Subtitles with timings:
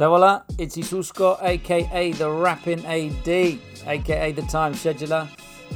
[0.00, 3.28] So voila, it's Isusko, aka the Rapping AD,
[3.86, 5.28] aka the Time Scheduler.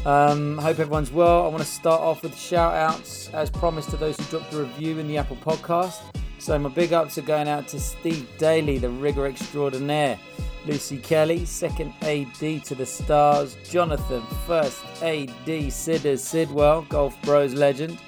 [0.07, 1.45] Um, hope everyone's well.
[1.45, 4.61] I want to start off with shout outs, as promised, to those who dropped a
[4.61, 6.01] review in the Apple podcast.
[6.39, 10.19] So my big ups are going out to Steve Daly, the rigger extraordinaire.
[10.65, 13.59] Lucy Kelly, second AD to the stars.
[13.69, 17.99] Jonathan, first AD Sidders Sidwell, Golf Bros legend.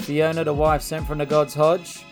[0.00, 2.04] Fiona, the wife sent from the God's Hodge.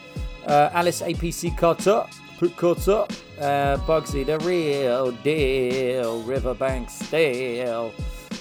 [0.47, 2.07] Uh, Alice APC Carter,
[2.39, 3.05] put Carter.
[3.41, 6.23] Uh, Bugsy, the real deal.
[6.23, 7.93] Riverbank Steel.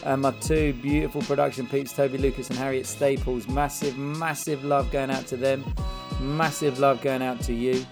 [0.04, 3.48] And my two beautiful production peeps, Toby Lucas and Harriet Staples.
[3.48, 5.64] Massive, massive love going out to them.
[6.20, 7.86] Massive love going out to you.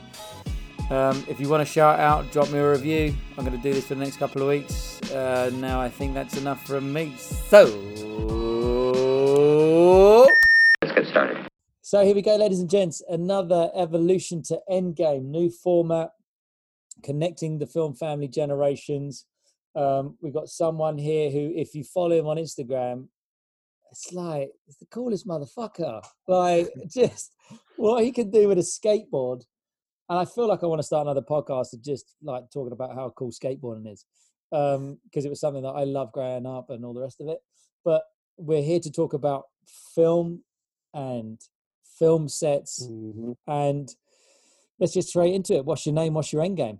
[0.89, 3.15] Um, if you want to shout out, drop me a review.
[3.37, 5.01] I'm going to do this for the next couple of weeks.
[5.11, 7.15] Uh, now I think that's enough from me.
[7.17, 7.65] So
[10.81, 11.47] let's get started.
[11.81, 13.01] So here we go, ladies and gents.
[13.07, 16.11] Another evolution to Endgame, new format,
[17.05, 19.25] connecting the film family generations.
[19.75, 23.07] Um, we've got someone here who, if you follow him on Instagram,
[23.91, 26.03] it's like it's the coolest motherfucker.
[26.27, 27.31] Like just
[27.77, 29.43] what he can do with a skateboard
[30.09, 32.93] and I feel like I want to start another podcast of just like talking about
[32.93, 34.05] how cool skateboarding is,
[34.51, 37.27] because um, it was something that I love growing up and all the rest of
[37.27, 37.39] it.
[37.83, 38.03] But
[38.37, 39.45] we're here to talk about
[39.95, 40.43] film
[40.93, 41.39] and
[41.97, 43.31] film sets, mm-hmm.
[43.47, 43.89] and
[44.79, 45.65] let's just straight into it.
[45.65, 46.13] What's your name?
[46.13, 46.79] What's your end game?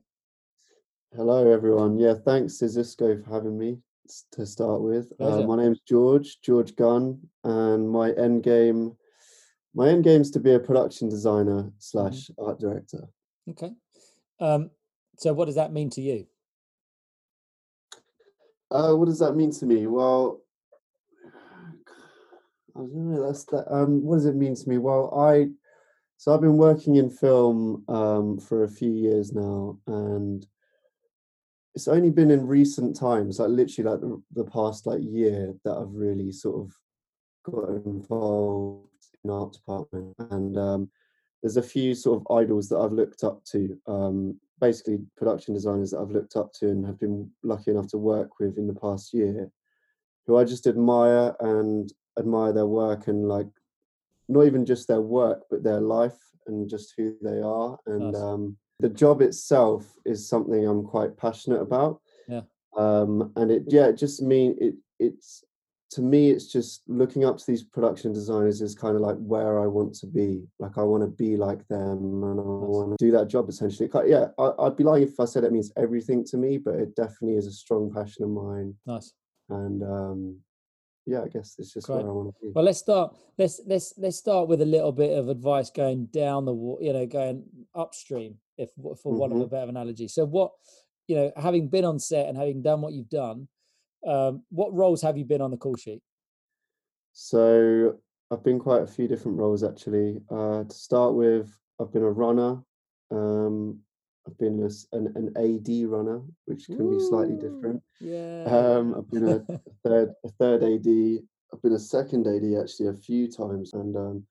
[1.15, 1.97] Hello, everyone.
[1.97, 3.77] Yeah, thanks to Zisco for having me
[4.33, 5.13] to start with.
[5.17, 8.97] Uh, my name's George, George Gunn, and my end game
[9.73, 11.69] my end game is to be a production designer mm-hmm.
[11.79, 13.07] slash art director.
[13.49, 13.71] Okay.
[14.41, 14.71] Um,
[15.17, 16.27] so what does that mean to you?
[18.69, 19.87] Uh, what does that mean to me?
[19.87, 20.41] Well,
[22.75, 23.25] I don't know.
[23.25, 23.73] That's that.
[23.73, 24.79] Um, what does it mean to me?
[24.79, 25.47] Well, I
[26.17, 30.45] so I've been working in film um, for a few years now, and
[31.75, 35.77] it's only been in recent times, like literally like the, the past like year, that
[35.77, 36.73] I've really sort of
[37.51, 38.87] got involved
[39.23, 40.89] in art department, and um,
[41.43, 45.91] there's a few sort of idols that I've looked up to, um, basically production designers
[45.91, 48.73] that I've looked up to and have been lucky enough to work with in the
[48.73, 49.51] past year,
[50.25, 53.47] who I just admire and admire their work and like
[54.29, 58.21] not even just their work but their life and just who they are and nice.
[58.21, 62.01] um, the job itself is something I'm quite passionate about.
[62.27, 62.41] Yeah.
[62.77, 65.43] Um, and it yeah, it just mean it it's
[65.91, 69.61] to me it's just looking up to these production designers is kind of like where
[69.61, 70.43] i want to be.
[70.59, 73.89] Like i want to be like them and i want to do that job essentially.
[74.05, 76.95] Yeah I, would be lying if i said it means everything to me but it
[76.95, 78.75] definitely is a strong passion of mine.
[78.85, 79.13] Nice.
[79.49, 80.39] And um
[81.05, 81.97] yeah i guess it's just Great.
[81.97, 82.51] where i want to be.
[82.53, 86.43] Well let's start let's let's let's start with a little bit of advice going down
[86.45, 89.17] the you know going upstream if for mm-hmm.
[89.17, 89.55] one of a mm-hmm.
[89.55, 90.51] better analogy so what
[91.07, 93.47] you know having been on set and having done what you've done
[94.05, 96.01] um, what roles have you been on the call sheet?
[97.13, 97.97] So
[98.31, 100.21] I've been quite a few different roles actually.
[100.29, 102.61] Uh, to start with, I've been a runner.
[103.11, 103.79] Um,
[104.27, 107.81] I've been a, an, an AD runner, which can Ooh, be slightly different.
[107.99, 108.43] Yeah.
[108.45, 111.23] Um, I've been a, a, third a third AD.
[111.53, 114.23] I've been a second AD actually a few times, and um,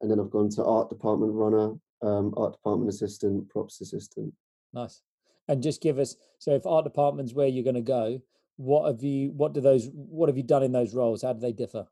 [0.00, 4.32] and then I've gone to art department runner, um, art department assistant, props assistant.
[4.72, 5.02] Nice.
[5.48, 8.20] And just give us so if art department's where you're going to go,
[8.56, 11.40] what have you what do those what have you done in those roles how do
[11.40, 11.86] they differ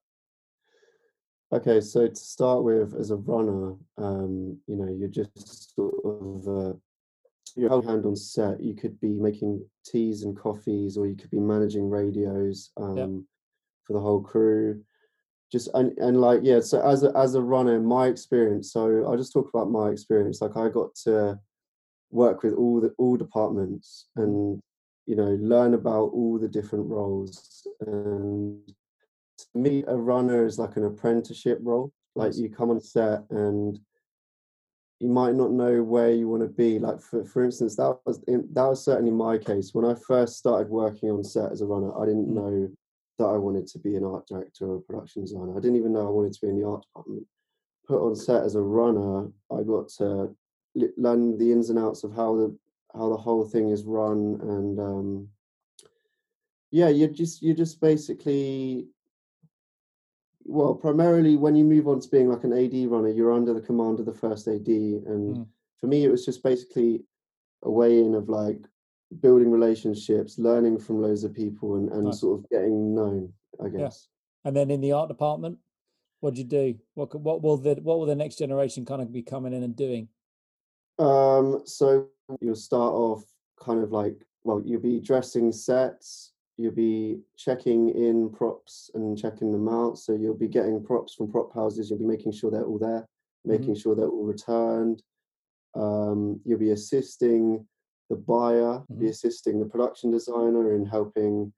[1.52, 6.48] okay so to start with as a runner um you know you're just sort of
[6.48, 6.72] uh,
[7.56, 11.30] your whole hand on set you could be making teas and coffees or you could
[11.30, 13.08] be managing radios um yep.
[13.86, 14.82] for the whole crew
[15.54, 19.16] just and, and like yeah so as a as a runner my experience so i'll
[19.16, 20.40] just talk about my experience.
[20.40, 21.38] Like i got to
[22.10, 24.60] work with all the all departments and
[25.06, 27.66] you know learn about all the different roles.
[27.86, 28.66] And
[29.38, 31.92] to me a runner is like an apprenticeship role.
[32.16, 33.78] Like you come on set and
[34.98, 36.80] you might not know where you want to be.
[36.80, 39.70] Like for, for instance that was in, that was certainly my case.
[39.72, 42.38] When i first started working on set as a runner i didn't mm.
[42.40, 42.68] know
[43.18, 45.56] that i wanted to be an art director or a production designer.
[45.56, 47.26] I didn't even know i wanted to be in the art department.
[47.86, 50.34] Put on set as a runner i got to
[50.96, 52.56] learn the ins and outs of how the
[52.94, 55.28] how the whole thing is run and um,
[56.70, 58.86] yeah you're just you're just basically
[60.44, 63.60] well primarily when you move on to being like an ad runner you're under the
[63.60, 65.46] command of the first ad and mm.
[65.80, 67.02] for me it was just basically
[67.62, 68.60] a way in of like
[69.20, 72.20] building relationships learning from loads of people and, and nice.
[72.20, 73.32] sort of getting known
[73.64, 74.08] i guess
[74.44, 74.48] yeah.
[74.48, 75.58] and then in the art department
[76.20, 79.12] what do you do what what will the what will the next generation kind of
[79.12, 80.08] be coming in and doing
[80.98, 82.08] um so
[82.40, 83.24] you'll start off
[83.58, 89.50] kind of like well, you'll be dressing sets, you'll be checking in props and checking
[89.50, 89.98] them out.
[89.98, 91.90] So you'll be getting props from prop houses.
[91.90, 93.06] You'll be making sure they're all there,
[93.44, 93.80] making Mm-hmm.
[93.80, 95.02] sure they're all returned.
[95.74, 97.66] Um, you'll be assisting
[98.10, 99.10] the buyer, be Mhm.
[99.10, 101.52] assisting the production designer in helping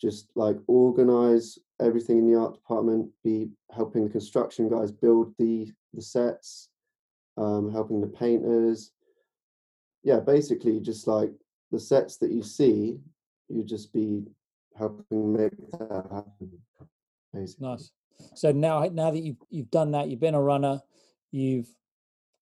[0.00, 5.72] just like organize everything in the art department, be helping the construction guys build the
[5.92, 6.70] the sets,
[7.36, 8.92] um, helping the painters.
[10.02, 11.32] Yeah, basically just like
[11.70, 13.00] the sets that you see,
[13.48, 14.26] you just be
[14.74, 16.60] helping make that happen.
[17.32, 17.68] Basically.
[17.68, 17.92] Nice.
[18.34, 20.82] So now, now that you've you've done that, you've been a runner,
[21.30, 21.68] you've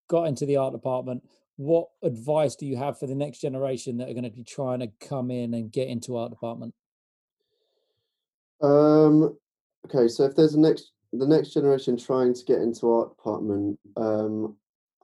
[0.09, 1.23] got into the art department.
[1.57, 4.81] What advice do you have for the next generation that are going to be trying
[4.81, 6.75] to come in and get into our department?
[8.63, 9.37] Um,
[9.87, 13.79] okay, so if there's a next the next generation trying to get into art department,
[13.97, 14.57] um,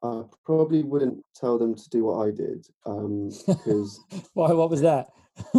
[0.02, 4.00] I probably wouldn't tell them to do what I did, um, because
[4.34, 4.52] Why?
[4.52, 5.08] What was that?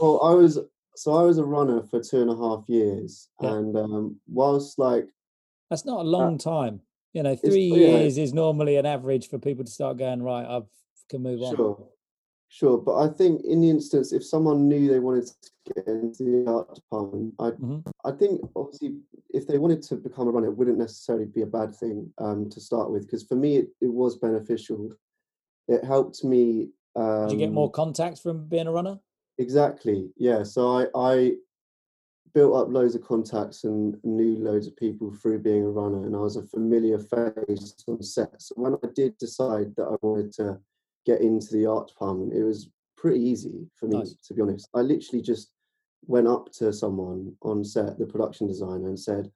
[0.00, 0.58] well, I was
[0.96, 3.54] so I was a runner for two and a half years, Yeah.
[3.54, 5.06] and um, whilst like
[5.70, 6.80] That's not a long time.
[7.16, 7.98] You know, it's- three yeah.
[7.98, 10.44] years is normally an average for people to start going right.
[10.44, 10.60] I
[11.08, 11.56] can move on.
[11.56, 11.88] Sure,
[12.48, 12.76] sure.
[12.76, 16.50] But I think in the instance, if someone knew they wanted to get into the
[16.50, 17.82] art department, I Mhm.
[18.04, 21.46] I think obviously if they wanted to become a runner, it wouldn't necessarily be a
[21.46, 23.02] bad thing um, to start with.
[23.06, 24.90] Because for me, it, it was beneficial.
[25.68, 26.68] It helped me.
[26.96, 29.00] Um, Did you get more contacts from being a runner?
[29.38, 30.10] Exactly.
[30.18, 30.42] Yeah.
[30.42, 31.36] So I I
[32.36, 36.14] built up loads of contacts and knew loads of people through being a runner, and
[36.14, 38.42] I was a familiar face on set.
[38.42, 40.60] So when I did decide that I wanted to
[41.06, 44.16] get into the art department, it was pretty easy for me, Nice.
[44.28, 44.68] to be honest.
[44.74, 45.50] I literally just
[46.04, 49.32] went up to someone on set, the production designer, and said,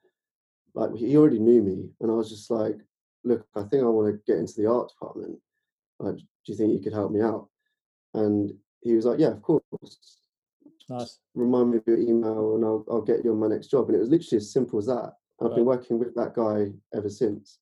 [0.75, 2.77] like, he already knew me, and I was just like,
[3.25, 5.39] look, I think I want to get into the art department.
[6.01, 7.49] Like, do you think you could help me out?
[8.13, 10.20] And he was like, yeah, of course
[10.91, 11.21] Nice.
[11.35, 13.87] remind me of your email and I'll, I'll get you on my next job.
[13.87, 15.13] And it was literally as simple as that.
[15.39, 17.61] And I've been working with that guy ever since.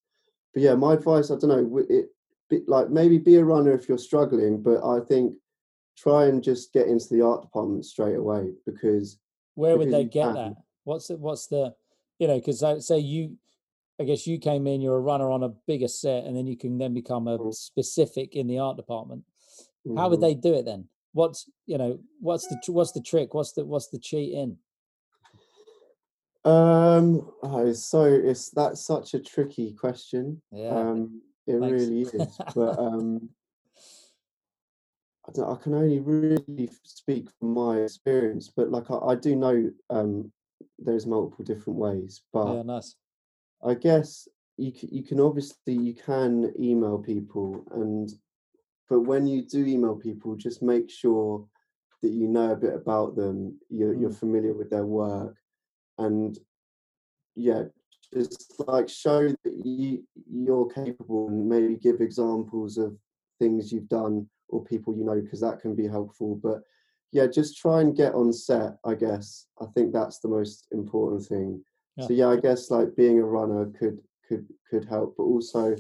[0.55, 2.07] But yeah, my advice, I don't know, it
[2.49, 5.35] be, like maybe be a runner if you're struggling, but I think
[5.97, 9.19] try and just get into the art department straight away because
[9.55, 10.35] Where would because they get can.
[10.35, 10.57] that?
[10.85, 11.75] What's the, what's the,
[12.19, 13.37] you know, because I say you,
[14.01, 16.57] I guess you came in, you're a runner on a bigger set, and then you
[16.57, 17.55] can then become a Mm.
[17.55, 19.25] specific in the art department.
[19.97, 20.23] How would Mhm.
[20.23, 20.89] they do it then?
[21.19, 23.35] What's you know, what's the what's the trick?
[23.35, 24.57] What's the what's the cheat in?
[26.45, 30.41] Um, oh, so it's that's such a tricky question.
[30.53, 31.73] Yeah, Um, it thanks.
[31.73, 32.39] really is.
[32.55, 33.31] But um,
[35.27, 38.53] I, don't, I can only really speak from my experience.
[38.57, 40.31] But like I, I do know um,
[40.79, 42.23] there's multiple different ways.
[42.33, 42.95] But yeah, nice.
[43.67, 48.09] I guess you you can obviously you can email people and
[48.89, 51.47] but when you do email people, just make sure
[52.03, 53.59] that you know a bit about them.
[53.69, 54.19] You're you're Mm.
[54.19, 55.37] familiar with their work,
[55.99, 56.39] and
[57.35, 57.65] yeah,
[58.13, 62.97] just like show that you you're capable and maybe give examples of
[63.39, 66.37] things you've done or people you know because that can be helpful.
[66.37, 66.63] But
[67.13, 68.79] yeah, just try and get on set.
[68.85, 71.63] I guess I think that's the most important thing.
[71.97, 72.07] Yeah.
[72.07, 75.77] So yeah, I guess like being a runner could could could help, but also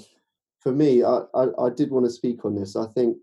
[0.60, 2.76] for me, I, I, I did want to speak on this.
[2.76, 3.16] I think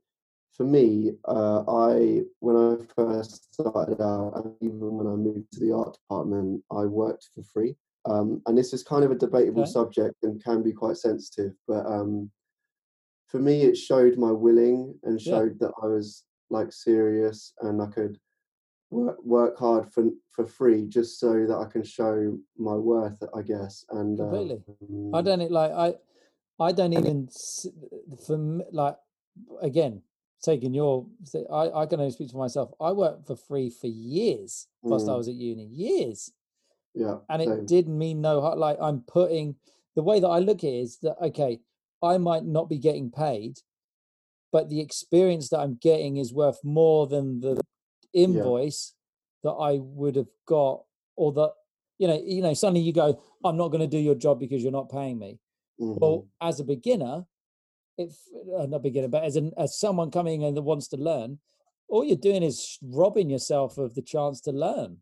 [0.54, 5.60] for me, uh, I when I first started out, and even when I moved to
[5.60, 7.76] the art department, I worked for free.
[8.06, 9.72] Um, and this is kind of a debatable Okay.
[9.72, 12.30] subject and can be quite sensitive, but um,
[13.28, 15.32] for me, it showed my willing and Yeah.
[15.40, 18.20] showed that I was like serious and I could
[18.92, 23.42] work work hard for for free just so that I can show my worth, I
[23.42, 23.84] guess.
[23.90, 24.62] And Completely.
[25.12, 25.96] I um, don't e- like I
[26.60, 27.30] I don't even
[28.26, 28.38] for
[28.72, 28.96] like
[29.62, 30.02] again
[30.42, 31.06] taking your
[31.52, 32.72] I I can only speak for myself.
[32.80, 35.18] I worked for free for years whilst I Mm.
[35.18, 36.32] was at uni, years,
[36.94, 37.66] yeah, and it same.
[37.66, 39.56] didn't mean no like I'm putting
[39.96, 41.60] the way that I look at it is that okay,
[42.02, 43.60] I might not be getting paid,
[44.52, 47.62] but the experience that I'm getting is worth more than the
[48.14, 48.94] invoice
[49.44, 50.84] that I would have got,
[51.16, 51.54] or that
[51.98, 54.62] you know, you know, suddenly you go, I'm not going to do your job because
[54.64, 55.40] you're not paying me.
[55.80, 56.00] Mhm.
[56.00, 57.26] Well, as a beginner,
[57.98, 58.18] if
[58.58, 61.40] uh, not beginner, but as an as someone coming in that wants to learn,
[61.88, 64.98] all you're doing is robbing yourself of the chance to learn.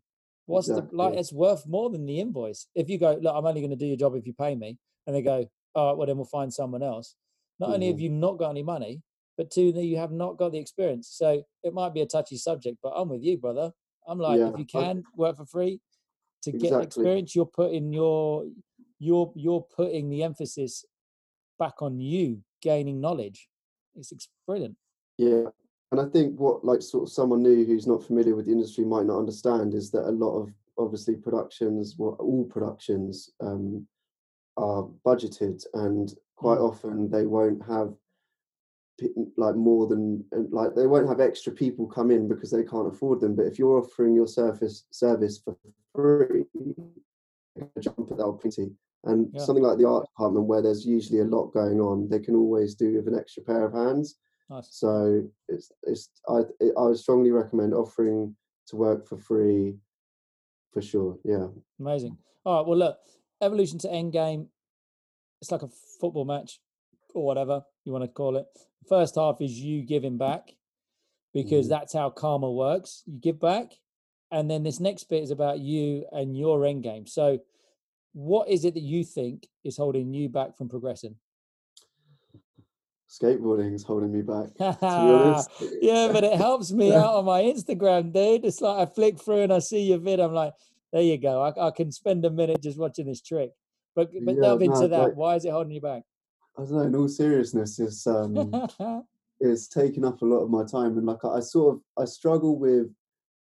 [0.46, 1.14] What's the like?
[1.20, 2.68] It's worth more than the invoice.
[2.74, 4.78] If you go, look, I'm only going to do your job if you pay me,
[5.06, 7.16] and they go, all right, well then we'll find someone else.
[7.58, 8.00] Not only have Mhm.
[8.02, 9.02] you not got any money,
[9.36, 11.08] but two, that you have not got the experience.
[11.08, 13.72] So it might be a touchy subject, but I'm with you, brother.
[14.06, 15.80] I'm like, Yeah, if you I- can work for free
[16.42, 18.44] to get experience, you're putting your
[18.98, 20.84] you're you're putting the emphasis
[21.58, 23.48] back on you gaining knowledge.
[23.96, 24.76] It's ex- brilliant.
[25.18, 25.44] Yeah,
[25.92, 28.84] and I think what like sort of someone new who's not familiar with the industry
[28.84, 33.86] might not understand is that a lot of obviously productions, well, all productions um,
[34.56, 36.68] are budgeted, and quite Mm.
[36.68, 37.94] often they won't have
[39.36, 43.20] like more than like they won't have extra people come in because they can't afford
[43.20, 43.34] them.
[43.34, 45.56] But if you're offering your service service for
[45.94, 46.44] free,
[47.54, 48.74] they're gonna jump at that opportunity.
[49.04, 49.40] And Yeah.
[49.42, 52.74] something like the art department, where there's usually a lot going on, they can always
[52.74, 54.18] do with an extra pair of hands.
[54.50, 54.74] Nice.
[54.74, 56.44] So it's it's I
[56.76, 59.78] I would strongly recommend offering to work for free,
[60.72, 61.18] for sure.
[61.24, 61.48] Yeah.
[61.78, 62.16] Amazing.
[62.44, 62.66] All right.
[62.66, 62.98] Well, look,
[63.40, 64.50] evolution to end game.
[65.40, 66.60] It's like a football match
[67.14, 68.46] or whatever you want to call it.
[68.88, 70.56] First half is you giving back
[71.32, 71.70] because Mhm.
[71.70, 73.02] that's how karma works.
[73.06, 73.78] You give back,
[74.34, 77.38] and then this next bit is about you and your end game So,
[78.12, 81.16] what is it that you think is holding you back from progressing?
[83.08, 84.48] Skateboarding is holding me back.
[84.58, 85.50] To be honest.
[85.80, 88.44] yeah, but it helps me out on my Instagram, dude.
[88.44, 90.18] It's like I flick through and I see your vid.
[90.20, 90.52] I'm like,
[90.92, 91.42] there you go.
[91.42, 93.50] I, I can spend a minute just watching this trick.
[93.94, 95.02] But but Yeah, delve into no, that.
[95.02, 96.02] like- Why is it holding you back?
[96.58, 96.82] I don't know.
[96.82, 98.34] In all seriousness, it's um.
[99.40, 102.04] it's taken up a lot of my time and like I, I sort of I
[102.04, 102.86] struggle with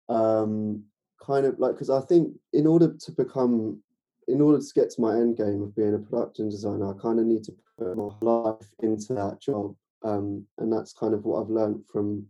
[0.09, 0.83] um
[1.25, 3.81] kind of like because I think in order to become
[4.29, 7.19] in order to get to my end game of being a production designer I kind
[7.19, 11.43] of need to put my life into that job um and that's kind of what
[11.43, 12.27] I've learned from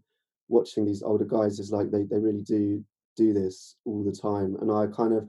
[0.48, 2.84] watching these older guys is like they they really do
[3.16, 5.28] do this all the time and I kind of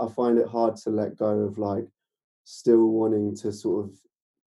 [0.00, 1.86] I find it hard to let go of like
[2.44, 3.90] still wanting to sort of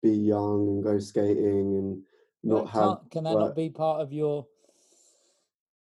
[0.02, 2.02] be young and go skating and
[2.43, 3.40] not have can that work.
[3.40, 4.47] not be part of your?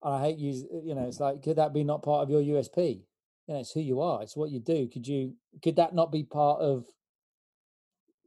[0.05, 0.65] I hate use.
[0.85, 3.03] You know, it's like could that be not part of your USP?
[3.47, 4.23] You know, it's who you are.
[4.23, 4.89] It's what you do.
[4.89, 5.35] Could you?
[5.63, 6.87] Could that not be part of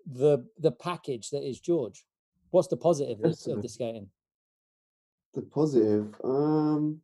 [0.06, 2.06] the the package that is George?
[2.52, 4.10] What's the positive of, of the skating?
[5.38, 7.00] the positive um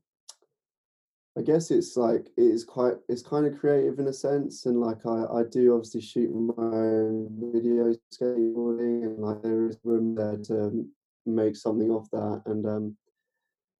[1.37, 4.79] i guess it's like it is quite it's kind of creative in a sense and
[4.79, 10.15] like i i do obviously shoot my own videos skateboarding and like there is room
[10.15, 10.83] there to
[11.27, 12.97] make something of that and um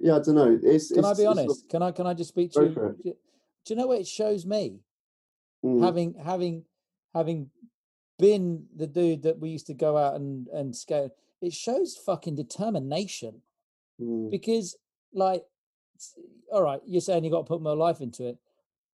[0.03, 1.69] yeah i don't know it's Can I it's, be it's not- honest?
[1.69, 2.69] Can I can I just speak to you?
[3.03, 3.15] Do
[3.65, 4.79] do you know what it shows me?
[5.65, 6.65] Mm, having having
[7.13, 7.49] having
[8.19, 12.35] been the dude that we used to go out and and skate it shows fucking
[12.35, 13.41] determination
[13.99, 14.75] mm, because
[15.13, 15.43] like
[16.51, 18.37] all right you're saying you got to put more life into it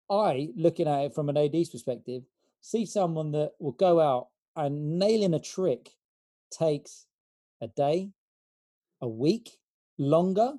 [0.09, 2.23] i looking at it from an ad's perspective
[2.61, 5.89] see someone that will go out and nailing a trick
[6.51, 7.05] takes
[7.61, 8.09] a day
[9.01, 9.57] a week
[9.97, 10.53] longer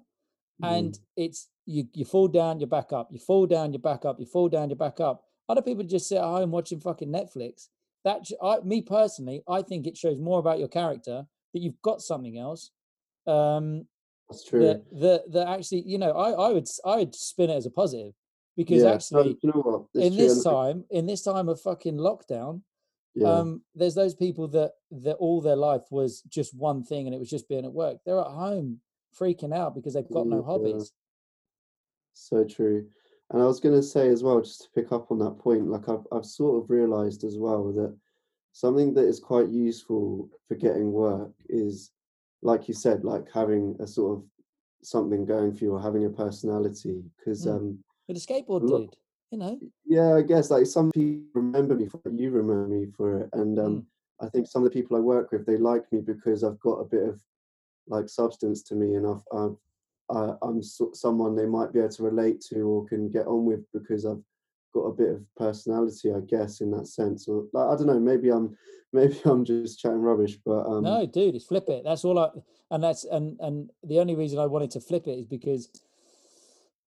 [0.62, 3.08] and mm, it's you you fall down you back up.
[3.10, 4.18] You fall down you back up.
[4.18, 5.24] You fall down you back up.
[5.48, 7.68] Other people just sit at home watching fucking netflix.
[8.04, 12.00] That I, me personally i think it shows more about your character that you've got
[12.00, 12.70] something else
[13.26, 13.86] um
[14.28, 14.60] that's true.
[14.60, 17.70] that that that actually you know i i would I would spin it as a
[17.70, 18.14] positive
[18.56, 20.02] because yeah actually you know what?
[20.02, 22.62] In this time in this time of fucking lockdown
[23.14, 23.28] yeah.
[23.28, 27.18] um there's those people that that all their life was just one thing and it
[27.18, 27.98] was just being at work.
[28.06, 28.80] They're at home
[29.18, 30.92] freaking out because they've got no hobbies
[32.14, 32.86] So true.
[33.30, 35.68] And I was going to say as well, just to pick up on that point,
[35.68, 37.96] like I've, I've sort of realized as well that
[38.52, 41.92] something that is quite useful for getting work is,
[42.42, 44.24] like you said, like having a sort of
[44.82, 47.04] something going for you or having a personality.
[47.18, 47.54] Because, Mm.
[47.56, 48.96] um, with a skateboard Look- dude
[49.32, 52.86] you know yeah, I guess like some people remember me for it, you remember me
[52.96, 53.28] for it.
[53.32, 53.86] And um, Mm.
[54.26, 56.80] I think some of the people I work with, they like me because I've got
[56.80, 57.22] a bit of
[57.88, 59.56] like substance to me and I've,
[60.10, 63.44] uh, I'm so, someone they might be able to relate to or can get on
[63.44, 64.22] with because I've
[64.74, 67.28] got a bit of personality, I guess, in that sense.
[67.28, 68.56] Or like, I don't know, maybe I'm
[68.92, 71.84] maybe I'm just chatting rubbish, but um, no dude it's flip it.
[71.84, 72.28] That's all i
[72.72, 75.68] and that's and and the only reason i wanted to flip it is because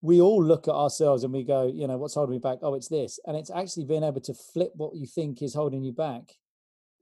[0.03, 2.59] we all look at ourselves and we go you know what's holding me back?
[2.63, 3.19] Oh it's this.
[3.27, 6.35] And it's actually being able to flip what you think is holding you back.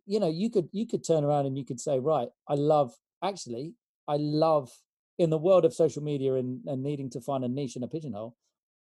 [0.06, 2.94] You know you could you could turn around and you could say right i love
[3.25, 3.75] actually
[4.09, 4.71] i love
[5.19, 7.88] in the world of social media and, and needing to find a niche and a
[7.88, 8.37] pigeonhole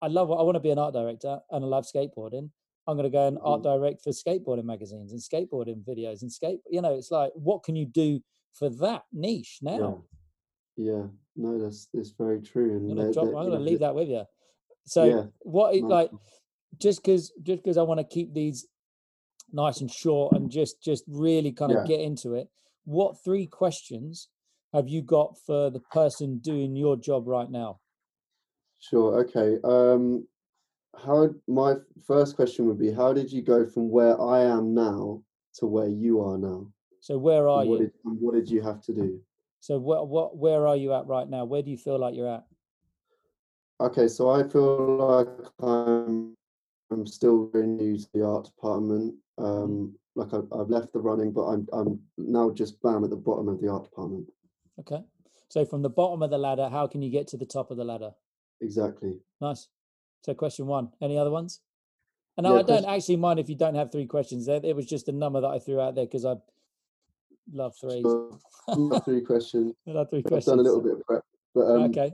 [0.01, 2.51] i love i want to be an art director and i love skateboarding.
[2.89, 3.65] I'm going to go and art mm.
[3.65, 7.77] direct for skateboarding magazines and skateboarding videos and skate you know it's like what can
[7.77, 8.21] you do
[8.55, 10.05] for that niche now?
[10.77, 11.03] Yeah, yeah,
[11.37, 12.77] no, that's that's very true.
[12.77, 14.25] And i'm gonna drop they- i'm you gonna leave that with you
[14.85, 16.11] so Yeah, what it like
[16.79, 18.67] just because just because i want to keep these
[19.53, 21.97] nice and short and just just really kind of Yeah.
[21.97, 22.49] get into it
[22.85, 24.29] what three questions
[24.73, 27.79] have you got for the person doing your job right now
[28.83, 29.21] Sure.
[29.21, 29.59] Okay.
[29.62, 30.27] Um,
[31.05, 35.23] how my first question would be, how did you go from where I am now
[35.59, 36.67] to where you are now?
[37.03, 39.21] so where are what you did what did you have to do?
[39.61, 41.45] So what what where are you at right now?
[41.45, 42.45] Where do you feel like you're at?
[43.81, 45.29] Okay, so I feel like
[45.61, 46.37] I'm
[46.91, 49.15] I'm still very new to the art department.
[49.39, 49.62] Mm-hmm.
[49.65, 53.16] Um, like I've, I've left the running, but I'm I'm now just bam at the
[53.16, 54.26] bottom of the art department.
[54.81, 55.02] Okay.
[55.49, 57.76] So from the bottom of the ladder, how can you get to the top of
[57.76, 58.11] the ladder?
[58.61, 59.21] Exactly.
[59.40, 59.69] Nice.
[60.25, 60.90] So question one.
[61.02, 61.61] Any other ones?
[62.38, 64.47] And Yeah, I don't question- actually mind if you don't have three questions.
[64.47, 66.37] There, it was just a number that I threw out there because I
[67.52, 68.02] love threes.
[68.02, 68.38] So,
[69.04, 69.75] three questions.
[69.87, 70.47] I love three I've questions.
[70.47, 71.23] done a little bit of prep,
[71.54, 72.12] but um, okay.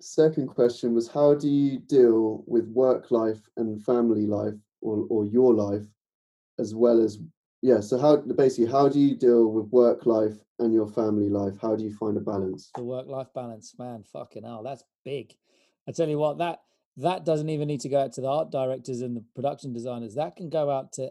[0.00, 5.24] Second question was how do you deal with work life and family life or, or
[5.26, 5.82] your life
[6.58, 7.18] as well as
[7.62, 11.54] yeah so how basically how do you deal with work life and your family life
[11.60, 14.04] how do you find a balance The work-life balance, man.
[14.12, 15.34] Fucking hell, that's big.
[15.88, 16.60] I tell you what, that
[16.98, 20.16] that doesn't even need to go out to the art directors and the production designers.
[20.16, 21.10] That can go out to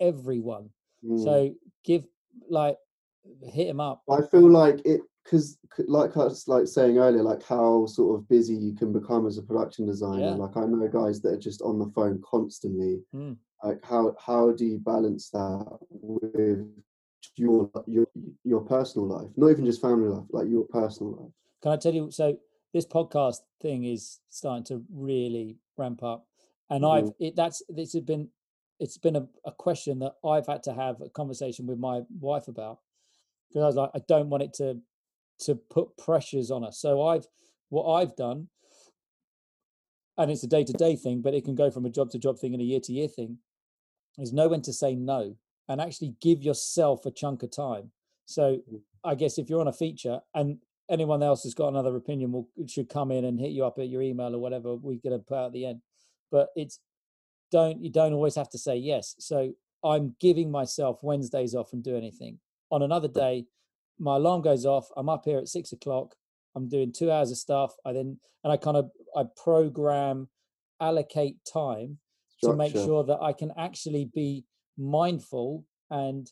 [0.00, 0.70] everyone.
[1.04, 1.22] Mm.
[1.22, 2.04] So give
[2.48, 2.78] like
[3.42, 4.02] hit him up.
[4.10, 8.28] i feel like it because like i was like saying earlier like how sort of
[8.28, 10.34] busy you can become as a production designer Yeah.
[10.34, 13.36] like i know guys that are just on the phone constantly Mm.
[13.62, 16.66] like how how do you balance that with
[17.36, 18.06] your your
[18.44, 21.92] your personal life not even just family life like your personal life Can I tell
[21.94, 22.10] you?
[22.10, 22.38] So
[22.72, 26.26] this podcast thing is starting to really ramp up,
[26.70, 26.90] and Mhm.
[26.94, 28.30] I've it that's this has been
[28.78, 32.48] it's been a, a question that I've had to have a conversation with my wife
[32.48, 32.78] about
[33.48, 34.80] because I was like I don't want it to
[35.40, 36.80] to put pressures on us.
[36.80, 37.26] So I've
[37.68, 38.48] what I've done,
[40.18, 42.18] and it's a day to day thing, but it can go from a job to
[42.18, 43.38] job thing and a year to year thing,
[44.18, 45.36] is know when to say no
[45.68, 47.92] and actually give yourself a chunk of time.
[48.26, 48.80] So Mm.
[49.04, 50.58] I guess if you're on a feature and
[50.90, 53.88] anyone else has got another opinion will should come in and hit you up at
[53.88, 55.80] your email or whatever we're going to put out at the end.
[56.30, 56.80] But it's
[57.52, 59.14] don't you don't always have to say yes.
[59.18, 59.52] So
[59.84, 62.38] I'm giving myself Wednesdays off and do anything.
[62.70, 63.46] On another day,
[64.00, 64.88] my alarm goes off.
[64.96, 66.14] I'm up here at six o'clock.
[66.56, 67.74] I'm doing two hours of stuff.
[67.84, 70.28] I then and I kind of I program
[70.80, 71.98] allocate time
[72.42, 74.44] to make sure that I can actually be
[74.78, 76.30] mindful and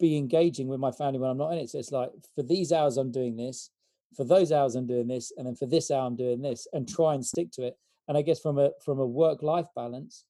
[0.00, 1.70] be engaging with my family when I'm not in it.
[1.70, 3.70] So it's like for these hours I'm doing this,
[4.16, 6.88] for those hours I'm doing this, and then for this hour I'm doing this, and
[6.88, 7.76] try and stick to it.
[8.08, 10.24] And I guess from a from a work life balance,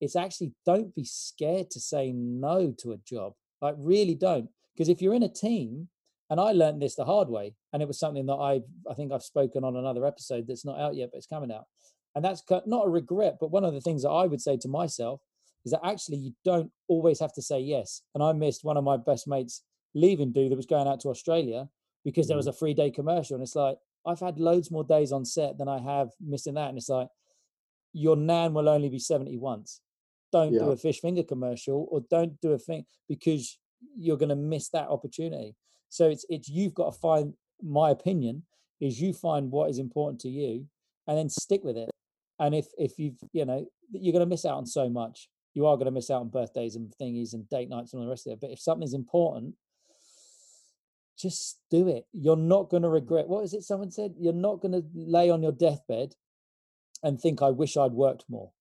[0.00, 3.34] it's actually don't be scared to say no to a job.
[3.62, 5.88] Like really don't, because if you're in a team,
[6.30, 9.12] and I learned this the hard way, and it was something that I I think
[9.12, 11.66] I've spoken on another episode that's not out yet, but it's coming out.
[12.14, 14.68] And that's not a regret, but one of the things that I would say to
[14.68, 15.20] myself
[15.64, 18.02] is that actually you don't always have to say yes.
[18.14, 19.62] And I missed one of my best mates
[19.94, 21.68] leaving do that was going out to Australia
[22.04, 22.56] because there was mm-hmm.
[22.56, 23.34] a three day commercial.
[23.34, 26.70] And it's like, I've had loads more days on set than I have missing that.
[26.70, 27.08] And it's like,
[27.92, 29.80] your nan will only be 70 once.
[30.32, 33.58] Don't do a fish finger commercial or don't do a thing because
[33.98, 35.56] you're going to miss that opportunity.
[35.90, 38.44] So it's, it's, you've got to find, my opinion
[38.80, 40.66] is you find what is important to you
[41.06, 41.90] and then stick with it.
[42.38, 45.66] And if, if you've, you know, you're going to miss out on so much you
[45.66, 48.10] are going to miss out on birthdays and thingies and date nights and all the
[48.10, 48.40] rest of it.
[48.40, 49.54] But if something's important,
[51.18, 52.06] just do it.
[52.12, 53.28] You're not going to regret.
[53.28, 54.14] What is it someone said?
[54.18, 56.14] You're not going to lay on your deathbed
[57.02, 58.52] and think, I wish I'd worked more.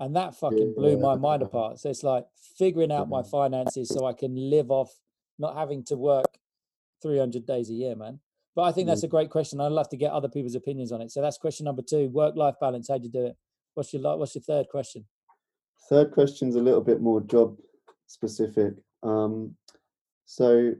[0.00, 1.80] And that fucking blew my mind apart.
[1.80, 4.92] So it's like figuring out my finances so I can live off
[5.38, 6.38] not having to work
[7.02, 8.20] 300 days a year, man.
[8.54, 9.60] But I think that's a great question.
[9.60, 11.12] I'd love to get other people's opinions on it.
[11.12, 12.88] So that's question number two: work-life balance.
[12.88, 13.36] How do you do it?
[13.74, 15.06] What's your What's your third question?
[15.88, 17.56] Third question's a little bit more job
[18.08, 18.74] specific.
[19.02, 19.54] Um,
[20.26, 20.74] so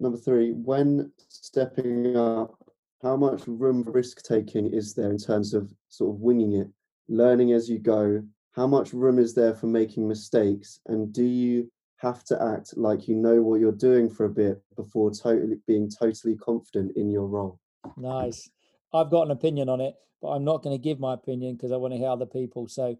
[0.00, 2.54] number three, when stepping up,
[3.02, 6.68] how much room for risk taking is there in terms of sort of winging it,
[7.08, 8.22] learning as you go?
[8.52, 10.80] How much room is there for making mistakes?
[10.86, 14.62] And do you have to act like you know what you're doing for a bit
[14.76, 17.60] before totally being totally confident in your role?
[17.96, 18.48] Nice.
[18.94, 21.72] I've got an opinion on it, but I'm not going to give my opinion because
[21.72, 22.68] I want to hear other people.
[22.68, 22.96] So,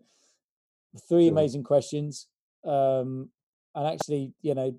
[1.08, 1.32] three Sure.
[1.32, 2.26] amazing questions,
[2.64, 3.30] um,
[3.74, 4.74] and actually, you know,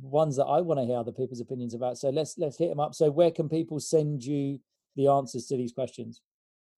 [0.00, 1.98] ones that I want to hear other people's opinions about.
[1.98, 2.94] So let's let's hit them up.
[2.94, 4.58] So, where can people send you
[4.96, 6.22] the answers to these questions?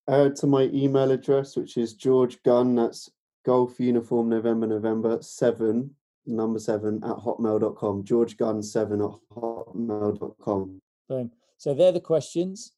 [0.08, 3.08] Uh, to my email address, which is George Gunn, that's
[3.46, 5.94] Golf Uniform November November seven,
[6.26, 8.04] number seven at hotmail.com.
[8.04, 10.80] George Gunn seven at hotmail.com.
[11.08, 11.30] Boom.
[11.56, 12.72] So they're the questions.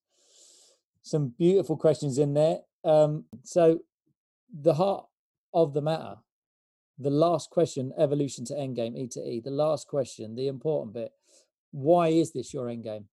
[1.02, 2.59] Some beautiful questions in there.
[2.85, 3.80] Um, so
[4.52, 5.06] the heart
[5.54, 6.16] of the matter,
[6.98, 9.40] the last question, evolution to endgame, E to E.
[9.40, 11.12] The last question, the important bit.
[11.72, 13.04] Why is this your endgame?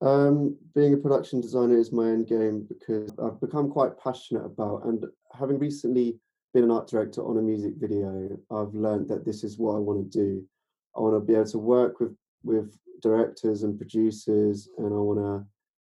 [0.00, 4.86] Um, being a production designer is my end game because I've become quite passionate about
[4.86, 5.04] and
[5.36, 6.18] having recently
[6.54, 9.78] been an art director on a music video, I've learned that this is what I
[9.78, 10.44] want to do.
[10.96, 15.18] I want to be able to work with with directors and producers, and I want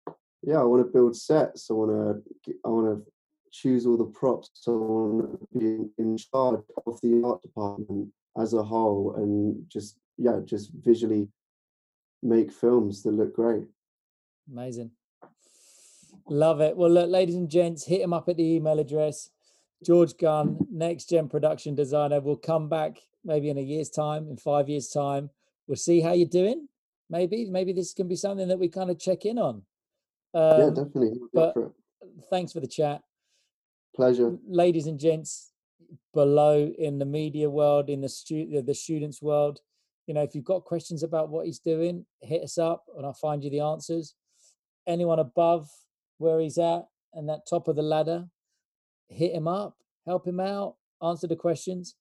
[0.05, 0.13] to,
[0.43, 1.69] yeah, I want to build sets.
[1.69, 3.11] I want to, I want to
[3.51, 4.49] choose all the props.
[4.53, 9.63] So I want to be in charge of the art department as a whole, and
[9.69, 11.27] just yeah, just visually
[12.21, 13.65] make films that look great.
[14.51, 14.91] Amazing.
[16.29, 16.77] Love it.
[16.77, 19.29] Well, look, ladies and gents, hit him up at the email address.
[19.83, 24.37] George Gunn, next gen production designer, We'll come back maybe in a year's time, in
[24.37, 25.29] five years' time.
[25.67, 26.67] We'll see how you're doing.
[27.09, 29.63] Maybe, maybe this can be something that we kind of check in on.
[30.33, 31.19] Um, yeah, definitely.
[31.33, 31.55] But
[32.29, 33.01] thanks for the chat.
[33.95, 34.37] Pleasure.
[34.47, 35.51] Ladies and gents,
[36.13, 39.59] below in the media world, in the stu- the students world,
[40.07, 43.13] you know, if you've got questions about what he's doing, hit us up and I'll
[43.13, 44.15] find you the answers.
[44.87, 45.69] Anyone above
[46.17, 48.25] where he's at and that top of the ladder,
[49.13, 51.95] hit him up, help him out, answer the questions.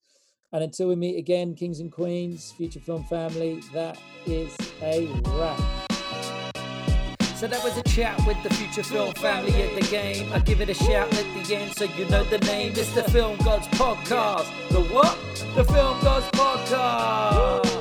[0.52, 5.06] And until we meet again, Kings and Queens, Future Film Family, that is a
[5.38, 5.58] wrap.
[7.36, 10.32] So that was a chat with the Future Film Family at the game.
[10.32, 12.72] I give it a shout at the end so you know the name.
[12.76, 14.46] It's the Film Gods Podcast.
[14.68, 15.18] The what?
[15.56, 17.71] The Film Gods Podcast.